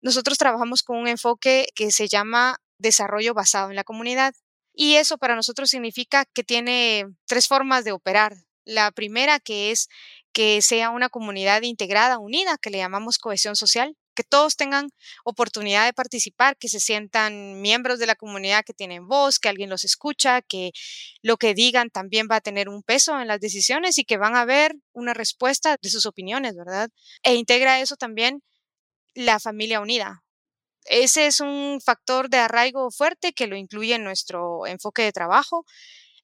Nosotros 0.00 0.38
trabajamos 0.38 0.82
con 0.82 0.96
un 0.98 1.06
enfoque 1.06 1.66
que 1.74 1.90
se 1.92 2.08
llama 2.08 2.56
desarrollo 2.78 3.34
basado 3.34 3.70
en 3.70 3.76
la 3.76 3.84
comunidad. 3.84 4.34
Y 4.74 4.94
eso 4.94 5.18
para 5.18 5.36
nosotros 5.36 5.70
significa 5.70 6.24
que 6.24 6.44
tiene 6.44 7.06
tres 7.26 7.46
formas 7.46 7.84
de 7.84 7.92
operar. 7.92 8.34
La 8.64 8.90
primera 8.90 9.40
que 9.40 9.70
es 9.70 9.88
que 10.32 10.62
sea 10.62 10.90
una 10.90 11.08
comunidad 11.08 11.62
integrada, 11.62 12.18
unida, 12.18 12.58
que 12.58 12.70
le 12.70 12.78
llamamos 12.78 13.18
cohesión 13.18 13.56
social 13.56 13.96
que 14.14 14.24
todos 14.24 14.56
tengan 14.56 14.90
oportunidad 15.24 15.86
de 15.86 15.92
participar, 15.92 16.56
que 16.56 16.68
se 16.68 16.80
sientan 16.80 17.60
miembros 17.60 17.98
de 17.98 18.06
la 18.06 18.14
comunidad 18.14 18.64
que 18.64 18.74
tienen 18.74 19.08
voz, 19.08 19.38
que 19.38 19.48
alguien 19.48 19.70
los 19.70 19.84
escucha, 19.84 20.42
que 20.42 20.72
lo 21.22 21.36
que 21.36 21.54
digan 21.54 21.90
también 21.90 22.28
va 22.30 22.36
a 22.36 22.40
tener 22.40 22.68
un 22.68 22.82
peso 22.82 23.20
en 23.20 23.28
las 23.28 23.40
decisiones 23.40 23.98
y 23.98 24.04
que 24.04 24.18
van 24.18 24.36
a 24.36 24.44
ver 24.44 24.74
una 24.92 25.14
respuesta 25.14 25.76
de 25.80 25.90
sus 25.90 26.06
opiniones, 26.06 26.56
¿verdad? 26.56 26.90
E 27.22 27.34
integra 27.34 27.80
eso 27.80 27.96
también 27.96 28.42
la 29.14 29.40
familia 29.40 29.80
unida. 29.80 30.22
Ese 30.84 31.26
es 31.26 31.40
un 31.40 31.80
factor 31.84 32.28
de 32.28 32.38
arraigo 32.38 32.90
fuerte 32.90 33.32
que 33.32 33.46
lo 33.46 33.56
incluye 33.56 33.94
en 33.94 34.04
nuestro 34.04 34.66
enfoque 34.66 35.02
de 35.02 35.12
trabajo. 35.12 35.64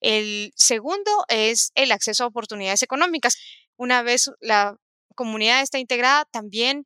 El 0.01 0.53
segundo 0.57 1.11
es 1.29 1.71
el 1.75 1.93
acceso 1.93 2.25
a 2.25 2.29
oportunidades 2.29 2.83
económicas. 2.83 3.37
Una 3.77 4.03
vez 4.03 4.31
la 4.41 4.77
comunidad 5.15 5.63
está 5.63 5.79
integrada, 5.79 6.25
también 6.31 6.85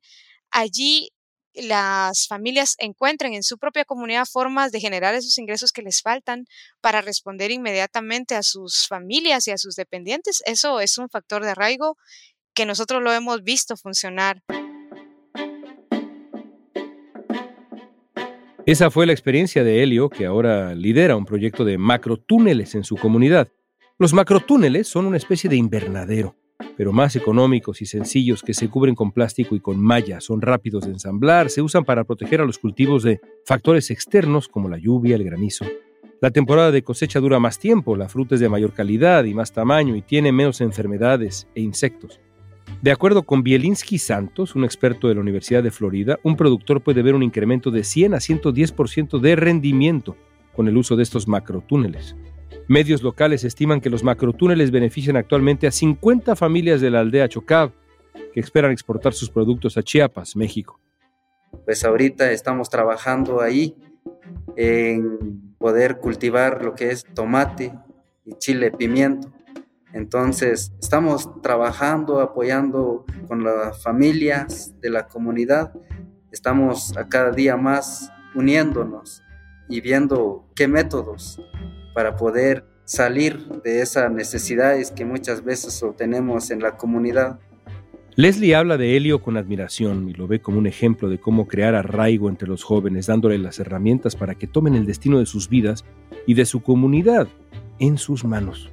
allí 0.51 1.11
las 1.53 2.27
familias 2.27 2.75
encuentren 2.79 3.33
en 3.33 3.43
su 3.43 3.57
propia 3.57 3.85
comunidad 3.85 4.25
formas 4.25 4.71
de 4.71 4.79
generar 4.79 5.13
esos 5.13 5.37
ingresos 5.37 5.71
que 5.71 5.83
les 5.83 6.01
faltan 6.01 6.45
para 6.81 7.01
responder 7.01 7.51
inmediatamente 7.51 8.35
a 8.35 8.43
sus 8.43 8.87
familias 8.87 9.47
y 9.47 9.51
a 9.51 9.57
sus 9.57 9.75
dependientes, 9.75 10.41
eso 10.45 10.79
es 10.79 10.97
un 10.97 11.09
factor 11.09 11.43
de 11.43 11.51
arraigo 11.51 11.95
que 12.55 12.65
nosotros 12.65 13.01
lo 13.01 13.11
hemos 13.13 13.43
visto 13.43 13.77
funcionar. 13.77 14.41
Esa 18.65 18.89
fue 18.89 19.05
la 19.05 19.11
experiencia 19.11 19.63
de 19.63 19.83
Helio, 19.83 20.09
que 20.09 20.25
ahora 20.25 20.73
lidera 20.73 21.17
un 21.17 21.25
proyecto 21.25 21.65
de 21.65 21.77
macrotúneles 21.77 22.75
en 22.75 22.83
su 22.83 22.95
comunidad. 22.95 23.49
Los 23.99 24.13
macrotúneles 24.13 24.87
son 24.87 25.05
una 25.05 25.17
especie 25.17 25.49
de 25.49 25.57
invernadero 25.57 26.35
pero 26.75 26.91
más 26.91 27.15
económicos 27.15 27.81
y 27.81 27.85
sencillos 27.85 28.41
que 28.41 28.53
se 28.53 28.69
cubren 28.69 28.95
con 28.95 29.11
plástico 29.11 29.55
y 29.55 29.59
con 29.59 29.79
malla. 29.79 30.21
Son 30.21 30.41
rápidos 30.41 30.85
de 30.85 30.91
ensamblar, 30.91 31.49
se 31.49 31.61
usan 31.61 31.85
para 31.85 32.03
proteger 32.03 32.41
a 32.41 32.45
los 32.45 32.57
cultivos 32.57 33.03
de 33.03 33.21
factores 33.45 33.91
externos 33.91 34.47
como 34.47 34.69
la 34.69 34.77
lluvia, 34.77 35.15
el 35.15 35.23
granizo. 35.23 35.65
La 36.21 36.31
temporada 36.31 36.71
de 36.71 36.83
cosecha 36.83 37.19
dura 37.19 37.39
más 37.39 37.59
tiempo, 37.59 37.95
la 37.95 38.09
fruta 38.09 38.35
es 38.35 38.41
de 38.41 38.49
mayor 38.49 38.73
calidad 38.73 39.25
y 39.25 39.33
más 39.33 39.51
tamaño 39.51 39.95
y 39.95 40.01
tiene 40.01 40.31
menos 40.31 40.61
enfermedades 40.61 41.47
e 41.53 41.61
insectos. 41.61 42.19
De 42.81 42.91
acuerdo 42.91 43.23
con 43.23 43.43
Bielinski 43.43 43.97
Santos, 43.97 44.55
un 44.55 44.65
experto 44.65 45.07
de 45.07 45.15
la 45.15 45.21
Universidad 45.21 45.63
de 45.63 45.71
Florida, 45.71 46.19
un 46.23 46.35
productor 46.35 46.81
puede 46.81 47.01
ver 47.01 47.15
un 47.15 47.23
incremento 47.23 47.71
de 47.71 47.83
100 47.83 48.13
a 48.13 48.17
110% 48.17 49.19
de 49.19 49.35
rendimiento 49.35 50.17
con 50.53 50.67
el 50.67 50.77
uso 50.77 50.95
de 50.95 51.03
estos 51.03 51.27
macrotúneles. 51.27 52.15
Medios 52.67 53.01
locales 53.03 53.43
estiman 53.43 53.81
que 53.81 53.89
los 53.89 54.03
macrotúneles 54.03 54.71
benefician 54.71 55.17
actualmente 55.17 55.67
a 55.67 55.71
50 55.71 56.35
familias 56.35 56.81
de 56.81 56.89
la 56.89 57.01
aldea 57.01 57.27
Chocab, 57.27 57.71
que 58.33 58.39
esperan 58.39 58.71
exportar 58.71 59.13
sus 59.13 59.29
productos 59.29 59.77
a 59.77 59.83
Chiapas, 59.83 60.35
México. 60.35 60.79
Pues 61.65 61.83
ahorita 61.83 62.31
estamos 62.31 62.69
trabajando 62.69 63.41
ahí 63.41 63.75
en 64.55 65.55
poder 65.57 65.97
cultivar 65.99 66.63
lo 66.63 66.73
que 66.73 66.91
es 66.91 67.05
tomate 67.13 67.73
y 68.25 68.33
chile 68.37 68.71
pimiento. 68.71 69.31
Entonces, 69.93 70.73
estamos 70.81 71.29
trabajando, 71.41 72.19
apoyando 72.19 73.05
con 73.27 73.43
las 73.43 73.81
familias 73.83 74.73
de 74.81 74.89
la 74.89 75.07
comunidad. 75.07 75.71
Estamos 76.31 76.97
a 76.97 77.07
cada 77.07 77.31
día 77.31 77.57
más 77.57 78.11
uniéndonos 78.33 79.21
y 79.69 79.81
viendo 79.81 80.49
qué 80.55 80.67
métodos 80.67 81.39
para 81.93 82.15
poder 82.15 82.65
salir 82.85 83.37
de 83.63 83.81
esas 83.81 84.11
necesidades 84.11 84.89
que 84.89 85.05
muchas 85.05 85.43
veces 85.43 85.83
tenemos 85.95 86.49
en 86.49 86.61
la 86.61 86.75
comunidad. 86.75 87.39
Leslie 88.15 88.55
habla 88.55 88.77
de 88.77 88.97
Helio 88.97 89.21
con 89.21 89.37
admiración 89.37 90.09
y 90.09 90.13
lo 90.13 90.27
ve 90.27 90.41
como 90.41 90.57
un 90.57 90.67
ejemplo 90.67 91.07
de 91.07 91.19
cómo 91.19 91.47
crear 91.47 91.75
arraigo 91.75 92.29
entre 92.29 92.47
los 92.47 92.63
jóvenes, 92.63 93.05
dándole 93.05 93.37
las 93.37 93.59
herramientas 93.59 94.15
para 94.15 94.35
que 94.35 94.47
tomen 94.47 94.73
el 94.73 94.87
destino 94.87 95.19
de 95.19 95.27
sus 95.27 95.49
vidas 95.49 95.85
y 96.25 96.33
de 96.33 96.45
su 96.45 96.63
comunidad 96.63 97.27
en 97.79 97.97
sus 97.99 98.25
manos. 98.25 98.72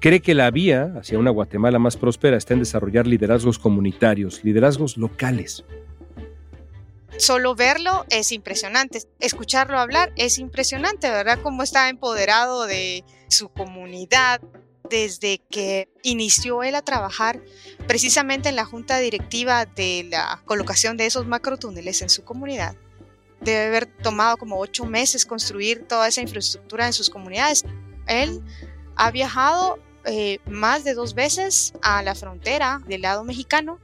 Cree 0.00 0.20
que 0.20 0.34
la 0.34 0.50
vía 0.50 0.92
hacia 0.96 1.18
una 1.18 1.30
Guatemala 1.30 1.78
más 1.78 1.96
próspera 1.96 2.36
está 2.36 2.54
en 2.54 2.60
desarrollar 2.60 3.06
liderazgos 3.06 3.58
comunitarios, 3.58 4.44
liderazgos 4.44 4.96
locales, 4.96 5.64
solo 7.18 7.54
verlo 7.54 8.06
es 8.10 8.32
impresionante, 8.32 9.02
escucharlo 9.18 9.78
hablar 9.78 10.12
es 10.16 10.38
impresionante, 10.38 11.10
¿verdad? 11.10 11.40
Cómo 11.42 11.62
está 11.62 11.88
empoderado 11.88 12.66
de 12.66 13.04
su 13.28 13.48
comunidad 13.48 14.40
desde 14.88 15.38
que 15.50 15.88
inició 16.02 16.62
él 16.62 16.74
a 16.74 16.82
trabajar 16.82 17.42
precisamente 17.86 18.48
en 18.48 18.56
la 18.56 18.64
junta 18.64 18.98
directiva 18.98 19.66
de 19.66 20.06
la 20.10 20.40
colocación 20.46 20.96
de 20.96 21.06
esos 21.06 21.26
macrotúneles 21.26 22.00
en 22.00 22.08
su 22.08 22.24
comunidad. 22.24 22.76
Debe 23.40 23.66
haber 23.66 23.86
tomado 23.86 24.36
como 24.36 24.58
ocho 24.58 24.86
meses 24.86 25.26
construir 25.26 25.86
toda 25.86 26.08
esa 26.08 26.22
infraestructura 26.22 26.86
en 26.86 26.92
sus 26.92 27.10
comunidades. 27.10 27.64
Él 28.06 28.42
ha 28.96 29.10
viajado 29.10 29.78
eh, 30.04 30.38
más 30.46 30.84
de 30.84 30.94
dos 30.94 31.14
veces 31.14 31.72
a 31.82 32.02
la 32.02 32.14
frontera 32.14 32.80
del 32.86 33.02
lado 33.02 33.24
mexicano 33.24 33.78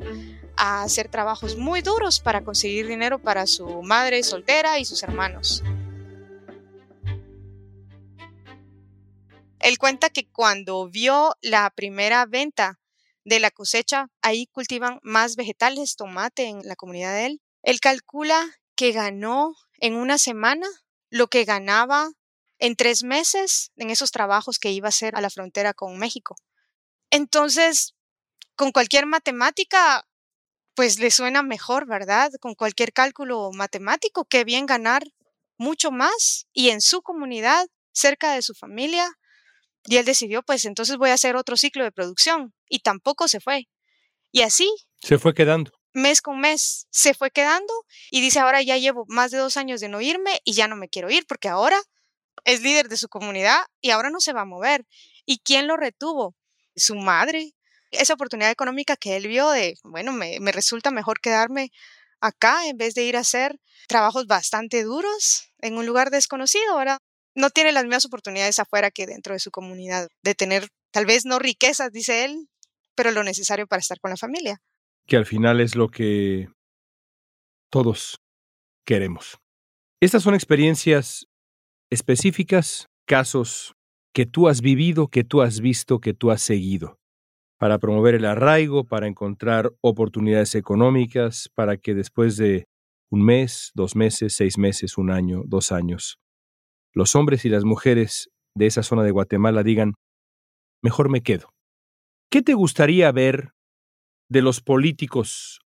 a 0.56 0.83
hacer 0.83 1.09
trabajos 1.09 1.56
muy 1.56 1.83
duros 1.83 2.21
para 2.21 2.44
conseguir 2.44 2.87
dinero 2.87 3.18
para 3.18 3.47
su 3.47 3.83
madre 3.83 4.23
soltera 4.23 4.78
y 4.78 4.85
sus 4.85 5.02
hermanos. 5.02 5.62
Él 9.59 9.78
cuenta 9.78 10.11
que 10.11 10.28
cuando 10.28 10.88
vio 10.88 11.35
la 11.40 11.71
primera 11.71 12.26
venta 12.26 12.78
de 13.25 13.40
la 13.40 13.50
cosecha, 13.50 14.11
ahí 14.21 14.47
cultivan 14.47 15.00
más 15.02 15.37
vegetales, 15.37 15.97
tomate 15.97 16.44
en 16.44 16.61
la 16.64 16.76
comunidad 16.76 17.14
de 17.14 17.26
él. 17.26 17.40
Él 17.62 17.80
calcula 17.80 18.44
que 18.76 18.92
ganó 18.92 19.54
en 19.78 19.97
una 19.97 20.18
semana 20.18 20.66
lo 21.09 21.29
que 21.29 21.44
ganaba 21.44 22.11
en 22.59 22.77
tres 22.77 23.03
meses 23.03 23.73
en 23.77 23.90
esos 23.90 24.11
trabajos 24.11 24.59
que 24.59 24.71
iba 24.71 24.88
a 24.88 24.90
hacer 24.90 25.17
a 25.17 25.21
la 25.21 25.31
frontera 25.31 25.75
con 25.75 25.99
México. 25.99 26.37
Entonces, 27.11 27.95
con 28.57 28.73
cualquier 28.73 29.07
matemática, 29.07 30.07
pues 30.75 30.99
le 30.99 31.11
suena 31.11 31.43
mejor, 31.43 31.87
¿verdad? 31.87 32.31
Con 32.40 32.55
cualquier 32.55 32.93
cálculo 32.93 33.51
matemático, 33.53 34.25
que 34.25 34.45
bien 34.45 34.67
ganar 34.67 35.05
mucho 35.57 35.90
más 35.90 36.47
y 36.53 36.71
en 36.71 36.81
su 36.81 37.03
comunidad, 37.03 37.67
cerca 37.93 38.35
de 38.35 38.43
su 38.43 38.55
familia. 38.55 39.09
Y 39.87 39.97
él 39.97 40.05
decidió, 40.05 40.43
pues 40.43 40.64
entonces 40.64 40.97
voy 40.97 41.11
a 41.11 41.14
hacer 41.14 41.37
otro 41.37 41.57
ciclo 41.57 41.85
de 41.85 41.93
producción. 41.93 42.55
Y 42.69 42.81
tampoco 42.81 43.29
se 43.29 43.40
fue. 43.40 43.69
Y 44.33 44.43
así. 44.43 44.69
Se 45.01 45.19
fue 45.19 45.35
quedando. 45.35 45.71
Mes 45.93 46.21
con 46.23 46.40
mes 46.40 46.88
se 46.90 47.14
fue 47.14 47.31
quedando 47.31 47.73
y 48.11 48.21
dice, 48.21 48.40
ahora 48.40 48.62
ya 48.62 48.77
llevo 48.79 49.05
más 49.07 49.31
de 49.31 49.38
dos 49.38 49.57
años 49.57 49.81
de 49.81 49.88
no 49.88 50.01
irme 50.01 50.40
y 50.45 50.55
ya 50.55 50.67
no 50.67 50.75
me 50.75 50.88
quiero 50.88 51.09
ir 51.09 51.25
porque 51.29 51.47
ahora 51.47 51.81
es 52.44 52.62
líder 52.62 52.88
de 52.88 52.97
su 52.97 53.09
comunidad 53.09 53.61
y 53.81 53.90
ahora 53.90 54.11
no 54.11 54.20
se 54.20 54.33
va 54.33 54.42
a 54.42 54.47
mover. 54.47 54.87
¿Y 55.25 55.38
quién 55.38 55.66
lo 55.66 55.77
retuvo? 55.77 56.35
Su 56.77 56.97
madre, 56.97 57.53
esa 57.90 58.14
oportunidad 58.14 58.51
económica 58.51 58.97
que 58.97 59.16
él 59.16 59.29
vio 59.29 59.51
de, 59.51 59.77
bueno, 59.85 60.12
me, 60.12 60.38
resulta 60.53 60.90
mejor 60.90 61.20
quedarme 61.20 61.70
acá 62.20 62.66
en 62.66 62.77
vez 62.77 62.94
de 62.94 63.05
ir 63.05 63.16
a 63.16 63.20
hacer 63.20 63.59
trabajos 63.88 64.27
bastante 64.27 64.83
duros 64.83 65.51
en 65.61 65.77
un 65.77 65.87
lugar 65.87 66.11
desconocido, 66.11 66.73
ahora 66.73 66.99
No 67.37 67.51
tiene 67.51 67.73
las 67.73 67.85
mismas 67.85 68.05
oportunidades 68.05 68.59
afuera 68.59 68.90
que 68.90 69.07
dentro 69.07 69.35
de 69.35 69.40
su 69.40 69.51
comunidad, 69.51 70.09
de 70.23 70.35
tener 70.35 70.68
tal 70.92 71.07
vez 71.07 71.25
no 71.25 71.38
riquezas, 71.38 71.90
dice 71.90 72.25
él, 72.25 72.49
pero 72.94 73.11
lo 73.11 73.25
necesario 73.25 73.66
para 73.66 73.81
estar 73.81 73.99
con 74.01 74.11
la 74.11 74.16
familia. 74.16 74.61
Que 75.07 75.16
al 75.16 75.27
final 75.27 75.61
es 75.61 75.75
lo 75.75 75.88
que 75.88 76.49
todos 77.70 78.20
queremos. 78.85 79.38
Estas 80.01 80.23
son 80.23 80.35
experiencias 80.35 81.27
específicas, 81.94 82.87
casos 83.07 83.74
que 84.12 84.26
tú 84.26 84.48
has 84.48 84.61
vivido, 84.61 85.09
que 85.09 85.24
tú 85.24 85.42
has 85.42 85.61
visto, 85.61 86.00
que 86.00 86.14
tú 86.14 86.30
has 86.30 86.42
seguido 86.42 86.98
para 87.59 87.78
promover 87.78 88.14
el 88.14 88.24
arraigo, 88.24 88.85
para 88.85 89.07
encontrar 89.07 89.72
oportunidades 89.80 90.54
económicas, 90.54 91.48
para 91.54 91.76
que 91.76 91.94
después 91.94 92.37
de 92.37 92.66
un 93.11 93.24
mes, 93.24 93.70
dos 93.74 93.96
meses, 93.96 94.35
seis 94.35 94.59
meses, 94.59 94.98
un 94.98 95.11
año, 95.11 95.42
dos 95.46 95.72
años, 95.72 96.18
los 96.92 97.14
hombres 97.14 97.44
y 97.44 97.48
las 97.48 97.64
mujeres 97.64 98.28
de 98.54 98.66
esa 98.66 98.83
zona 98.83 99.02
de 99.02 99.12
Guatemala 99.12 99.62
digan, 99.62 99.94
mejor 100.83 101.11
me 101.11 101.22
quedo. 101.22 101.48
¿Qué 102.30 102.42
te 102.42 102.54
gustaría 102.54 103.11
ver 103.12 103.52
de 104.28 104.42
los 104.42 104.61
políticos, 104.61 105.61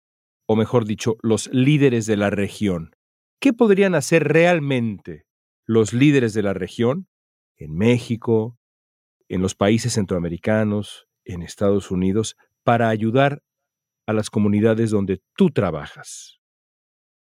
o 0.47 0.57
mejor 0.57 0.85
dicho, 0.85 1.17
los 1.23 1.49
líderes 1.53 2.07
de 2.07 2.17
la 2.17 2.31
región? 2.31 2.93
¿Qué 3.41 3.53
podrían 3.53 3.95
hacer 3.95 4.25
realmente 4.25 5.25
los 5.69 5.93
líderes 5.93 6.33
de 6.33 6.43
la 6.43 6.55
región 6.55 7.09
en 7.57 7.77
México, 7.77 8.59
en 9.29 9.43
los 9.43 9.55
países 9.55 9.93
centroamericanos, 9.93 11.07
en 11.25 11.43
Estados 11.43 11.91
Unidos 11.91 12.37
para 12.65 12.89
ayudar 12.89 13.43
a 14.07 14.15
las 14.15 14.31
comunidades 14.31 14.91
donde 14.91 15.23
tú 15.37 15.51
trabajas? 15.51 16.41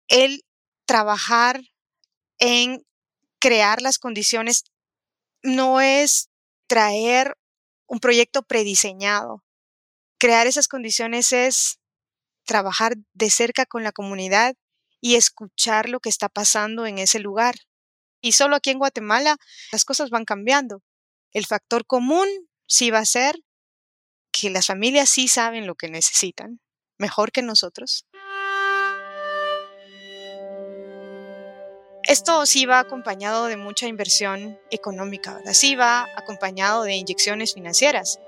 El 0.08 0.44
trabajar 0.86 1.62
en 2.38 2.84
crear 3.40 3.82
las 3.82 3.98
condiciones 3.98 4.66
no 5.42 5.82
es 5.82 6.30
traer 6.68 7.36
un 7.88 8.00
proyecto 8.00 8.44
prediseñado. 8.44 9.44
Crear 10.20 10.46
esas 10.46 10.68
condiciones 10.68 11.32
es 11.32 11.80
trabajar 12.46 12.94
de 13.14 13.32
cerca 13.32 13.66
con 13.66 13.84
la 13.84 13.92
comunidad 13.92 14.54
y 15.02 15.16
escuchar 15.16 15.90
lo 15.90 16.00
que 16.00 16.10
está 16.10 16.30
pasando 16.30 16.86
en 16.86 17.00
ese 17.00 17.20
lugar. 17.20 17.56
Y 18.22 18.34
solo 18.34 18.56
aquí 18.56 18.72
en 18.72 18.80
Guatemala 18.80 19.38
las 19.72 19.86
cosas 19.86 20.10
van 20.10 20.26
cambiando. 20.26 20.82
El 21.32 21.46
factor 21.46 21.86
común 21.86 22.28
sí 22.66 22.92
va 22.92 23.00
a 23.00 23.06
ser 23.06 23.40
que 24.32 24.50
las 24.50 24.68
familias 24.68 25.10
sí 25.10 25.28
saben 25.28 25.68
lo 25.68 25.76
que 25.76 25.90
necesitan, 25.90 26.60
mejor 26.98 27.32
que 27.32 27.42
nosotros. 27.42 28.06
Esto 32.04 32.46
sí 32.46 32.66
va 32.66 32.80
acompañado 32.80 33.48
de 33.48 33.58
mucha 33.58 33.86
inversión 33.86 34.58
económica, 34.72 35.34
¿verdad? 35.34 35.54
Sí 35.54 35.76
va 35.76 36.08
acompañado 36.16 36.84
de 36.84 36.96
inyecciones 36.96 37.54
financieras, 37.54 38.22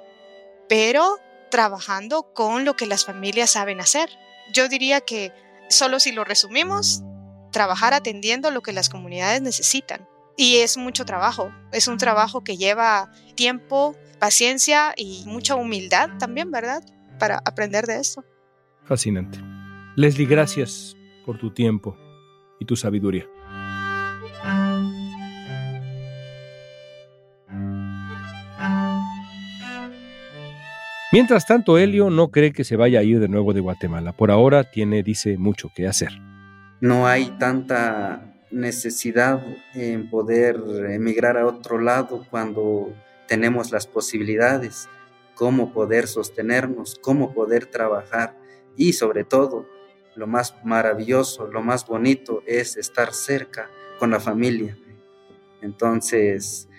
pero 0.67 1.17
trabajando 1.49 2.33
con 2.33 2.65
lo 2.65 2.75
que 2.75 2.85
las 2.85 3.05
familias 3.05 3.51
saben 3.51 3.79
hacer. 3.79 4.09
Yo 4.53 4.67
diría 4.67 4.99
que 4.99 5.31
solo 5.69 6.01
si 6.01 6.11
lo 6.11 6.25
resumimos, 6.25 7.03
trabajar 7.51 7.93
atendiendo 7.93 8.51
lo 8.51 8.61
que 8.61 8.73
las 8.73 8.89
comunidades 8.89 9.41
necesitan. 9.41 10.07
Y 10.37 10.57
es 10.57 10.77
mucho 10.77 11.03
trabajo, 11.05 11.51
es 11.73 11.87
un 11.87 11.97
trabajo 11.97 12.43
que 12.43 12.55
lleva 12.55 13.11
tiempo, 13.35 13.95
paciencia 14.19 14.93
y 14.95 15.23
mucha 15.25 15.55
humildad 15.55 16.09
también, 16.17 16.49
¿verdad? 16.51 16.81
Para 17.19 17.41
aprender 17.45 17.85
de 17.85 17.99
esto. 17.99 18.23
Fascinante. 18.85 19.39
Leslie, 19.95 20.25
gracias 20.25 20.95
por 21.25 21.37
tu 21.37 21.51
tiempo 21.51 21.97
y 22.59 22.65
tu 22.65 22.75
sabiduría. 22.75 23.25
Mientras 31.11 31.47
tanto, 31.47 31.77
Helio 31.79 32.11
no 32.11 32.29
cree 32.29 32.53
que 32.53 32.63
se 32.63 32.75
vaya 32.75 32.99
a 32.99 33.03
ir 33.03 33.19
de 33.19 33.27
nuevo 33.27 33.51
de 33.51 33.61
Guatemala. 33.61 34.15
Por 34.15 34.29
ahora 34.29 34.63
tiene, 34.63 35.01
dice, 35.01 35.37
mucho 35.37 35.69
que 35.75 35.87
hacer. 35.87 36.09
No 36.81 37.07
hay 37.07 37.31
tanta 37.37 38.33
necesidad 38.51 39.43
en 39.73 40.09
poder 40.09 40.55
emigrar 40.89 41.37
a 41.37 41.45
otro 41.45 41.79
lado 41.79 42.25
cuando 42.29 42.93
tenemos 43.27 43.71
las 43.71 43.85
posibilidades, 43.85 44.87
cómo 45.35 45.73
poder 45.73 46.07
sostenernos, 46.07 46.97
cómo 47.01 47.33
poder 47.33 47.65
trabajar 47.65 48.37
y 48.77 48.93
sobre 48.93 49.23
todo, 49.23 49.67
lo 50.15 50.25
más 50.25 50.55
maravilloso, 50.63 51.47
lo 51.47 51.61
más 51.61 51.85
bonito 51.85 52.43
es 52.45 52.77
estar 52.77 53.13
cerca 53.13 53.69
con 53.99 54.09
la 54.09 54.19
familia. 54.19 54.77
Entonces, 55.61 56.69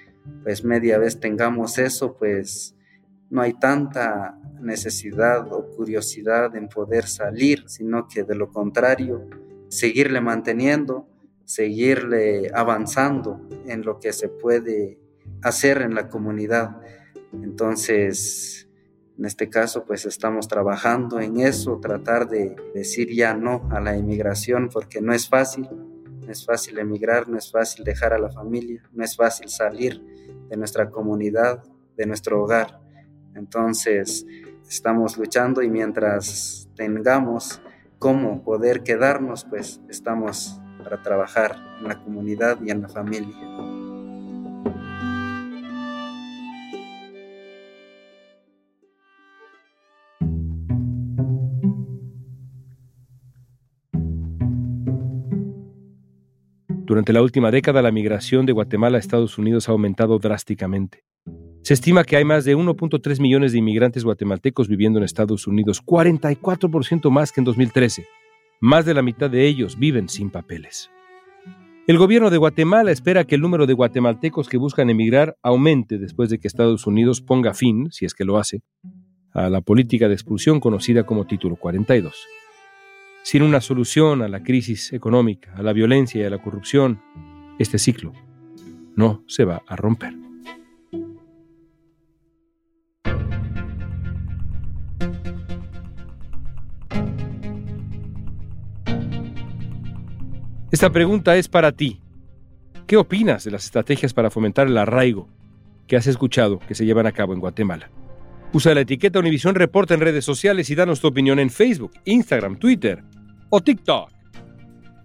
pues 0.43 0.65
media 0.65 0.99
vez 0.99 1.21
tengamos 1.21 1.79
eso, 1.79 2.17
pues 2.17 2.75
no 3.29 3.43
hay 3.43 3.53
tanta 3.53 4.39
necesidad 4.61 5.53
o 5.53 5.67
curiosidad 5.77 6.57
en 6.57 6.69
poder 6.69 7.07
salir, 7.07 7.65
sino 7.69 8.09
que 8.09 8.25
de 8.25 8.35
lo 8.35 8.51
contrario, 8.51 9.29
seguirle 9.71 10.21
manteniendo, 10.21 11.09
seguirle 11.45 12.51
avanzando 12.53 13.41
en 13.67 13.83
lo 13.83 13.99
que 13.99 14.13
se 14.13 14.29
puede 14.29 14.99
hacer 15.43 15.81
en 15.81 15.95
la 15.95 16.09
comunidad. 16.09 16.81
Entonces, 17.33 18.69
en 19.17 19.25
este 19.25 19.49
caso, 19.49 19.85
pues 19.85 20.07
estamos 20.07 20.49
trabajando 20.49 21.21
en 21.21 21.41
eso, 21.41 21.79
tratar 21.81 22.29
de 22.29 22.57
decir 22.75 23.15
ya 23.15 23.35
no 23.35 23.69
a 23.71 23.81
la 23.81 23.97
inmigración, 23.97 24.69
porque 24.73 25.01
no 25.01 25.13
es 25.13 25.29
fácil, 25.29 25.69
no 25.71 26.31
es 26.31 26.45
fácil 26.45 26.79
emigrar, 26.79 27.29
no 27.29 27.39
es 27.39 27.51
fácil 27.51 27.85
dejar 27.85 28.13
a 28.13 28.19
la 28.19 28.31
familia, 28.31 28.83
no 28.93 29.05
es 29.05 29.17
fácil 29.17 29.49
salir 29.49 30.03
de 30.49 30.57
nuestra 30.57 30.91
comunidad, 30.91 31.63
de 31.97 32.07
nuestro 32.07 32.43
hogar. 32.43 32.81
Entonces, 33.35 34.27
estamos 34.69 35.17
luchando 35.17 35.63
y 35.63 35.71
mientras 35.71 36.69
tengamos 36.75 37.61
cómo 38.01 38.43
poder 38.43 38.83
quedarnos, 38.83 39.45
pues 39.45 39.81
estamos 39.91 40.59
para 40.83 41.03
trabajar 41.03 41.57
en 41.81 41.87
la 41.87 42.03
comunidad 42.03 42.59
y 42.65 42.71
en 42.71 42.81
la 42.81 42.89
familia. 42.89 43.37
Durante 56.87 57.13
la 57.13 57.23
última 57.23 57.51
década, 57.51 57.83
la 57.83 57.93
migración 57.93 58.47
de 58.47 58.53
Guatemala 58.53 58.97
a 58.97 59.01
Estados 59.01 59.37
Unidos 59.37 59.69
ha 59.69 59.73
aumentado 59.73 60.19
drásticamente. 60.19 61.05
Se 61.63 61.75
estima 61.75 62.05
que 62.05 62.17
hay 62.17 62.25
más 62.25 62.45
de 62.45 62.57
1.3 62.57 63.21
millones 63.21 63.53
de 63.53 63.59
inmigrantes 63.59 64.05
guatemaltecos 64.05 64.67
viviendo 64.67 64.99
en 64.99 65.05
Estados 65.05 65.47
Unidos, 65.47 65.85
44% 65.85 67.11
más 67.11 67.33
que 67.33 67.41
en 67.41 67.45
2013. 67.45 68.07
Más 68.61 68.87
de 68.87 68.95
la 68.95 69.03
mitad 69.03 69.31
de 69.31 69.47
ellos 69.47 69.79
viven 69.79 70.09
sin 70.09 70.31
papeles. 70.31 70.91
El 71.87 71.99
gobierno 71.99 72.31
de 72.31 72.39
Guatemala 72.39 72.93
espera 72.93 73.25
que 73.25 73.35
el 73.35 73.41
número 73.41 73.67
de 73.67 73.75
guatemaltecos 73.75 74.49
que 74.49 74.57
buscan 74.57 74.91
emigrar 74.91 75.37
aumente 75.43 75.99
después 75.99 76.31
de 76.31 76.39
que 76.39 76.49
Estados 76.49 76.87
Unidos 76.87 77.21
ponga 77.21 77.53
fin, 77.53 77.89
si 77.91 78.05
es 78.05 78.15
que 78.15 78.25
lo 78.25 78.39
hace, 78.39 78.63
a 79.33 79.51
la 79.51 79.61
política 79.61 80.09
de 80.09 80.15
expulsión 80.15 80.61
conocida 80.61 81.05
como 81.05 81.27
Título 81.27 81.57
42. 81.57 82.15
Sin 83.23 83.43
una 83.43 83.61
solución 83.61 84.23
a 84.23 84.29
la 84.29 84.43
crisis 84.43 84.93
económica, 84.93 85.53
a 85.55 85.63
la 85.63 85.73
violencia 85.73 86.23
y 86.23 86.25
a 86.25 86.31
la 86.31 86.43
corrupción, 86.43 87.03
este 87.59 87.79
ciclo 87.79 88.13
no 88.97 89.23
se 89.27 89.45
va 89.45 89.63
a 89.67 89.77
romper. 89.77 90.30
Esta 100.81 100.93
pregunta 100.93 101.37
es 101.37 101.47
para 101.47 101.73
ti. 101.73 102.01
¿Qué 102.87 102.97
opinas 102.97 103.45
de 103.45 103.51
las 103.51 103.67
estrategias 103.67 104.15
para 104.15 104.31
fomentar 104.31 104.67
el 104.67 104.79
arraigo 104.79 105.29
que 105.87 105.95
has 105.95 106.07
escuchado 106.07 106.59
que 106.59 106.75
se 106.75 106.87
llevan 106.87 107.07
a 107.07 107.13
cabo 107.13 107.35
en 107.35 107.41
Guatemala? 107.41 107.91
Usa 108.55 108.73
la 108.73 108.81
etiqueta 108.81 109.19
Univisión 109.19 109.55
Reporta 109.55 109.93
en 109.93 110.01
redes 110.01 110.25
sociales 110.25 110.71
y 110.71 110.75
danos 110.75 111.03
tu 111.03 111.09
opinión 111.09 111.39
en 111.39 111.51
Facebook, 111.51 111.93
Instagram, 112.07 112.59
Twitter 112.59 113.05
o 113.51 113.61
TikTok. 113.61 114.09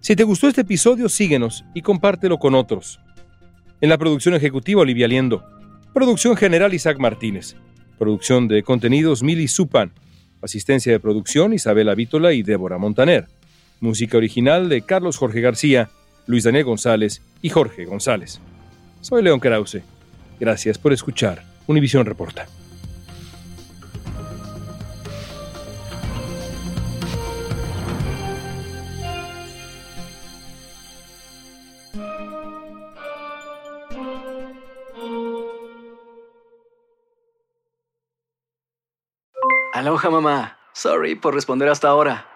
Si 0.00 0.16
te 0.16 0.24
gustó 0.24 0.48
este 0.48 0.62
episodio, 0.62 1.10
síguenos 1.10 1.66
y 1.74 1.82
compártelo 1.82 2.38
con 2.38 2.54
otros. 2.54 2.98
En 3.82 3.90
la 3.90 3.98
producción 3.98 4.34
ejecutiva, 4.34 4.80
Olivia 4.80 5.08
Liendo. 5.08 5.44
Producción 5.92 6.38
general, 6.38 6.72
Isaac 6.72 6.98
Martínez. 6.98 7.54
Producción 7.98 8.48
de 8.48 8.62
contenidos, 8.62 9.22
Mili 9.22 9.46
Supan. 9.46 9.92
Asistencia 10.40 10.90
de 10.90 11.00
producción, 11.00 11.52
Isabela 11.52 11.94
Vítola 11.94 12.32
y 12.32 12.42
Débora 12.42 12.78
Montaner. 12.78 13.26
Música 13.80 14.16
original 14.16 14.68
de 14.68 14.82
Carlos 14.82 15.16
Jorge 15.16 15.40
García, 15.40 15.90
Luis 16.26 16.44
Daniel 16.44 16.64
González 16.64 17.22
y 17.42 17.50
Jorge 17.50 17.84
González. 17.84 18.40
Soy 19.00 19.22
León 19.22 19.40
Krause. 19.40 19.82
Gracias 20.40 20.78
por 20.78 20.92
escuchar 20.92 21.44
Univisión 21.66 22.06
Reporta. 22.06 22.46
Aloha 39.72 40.08
mamá. 40.08 40.58
Sorry 40.72 41.14
por 41.16 41.34
responder 41.34 41.68
hasta 41.68 41.88
ahora. 41.88 42.35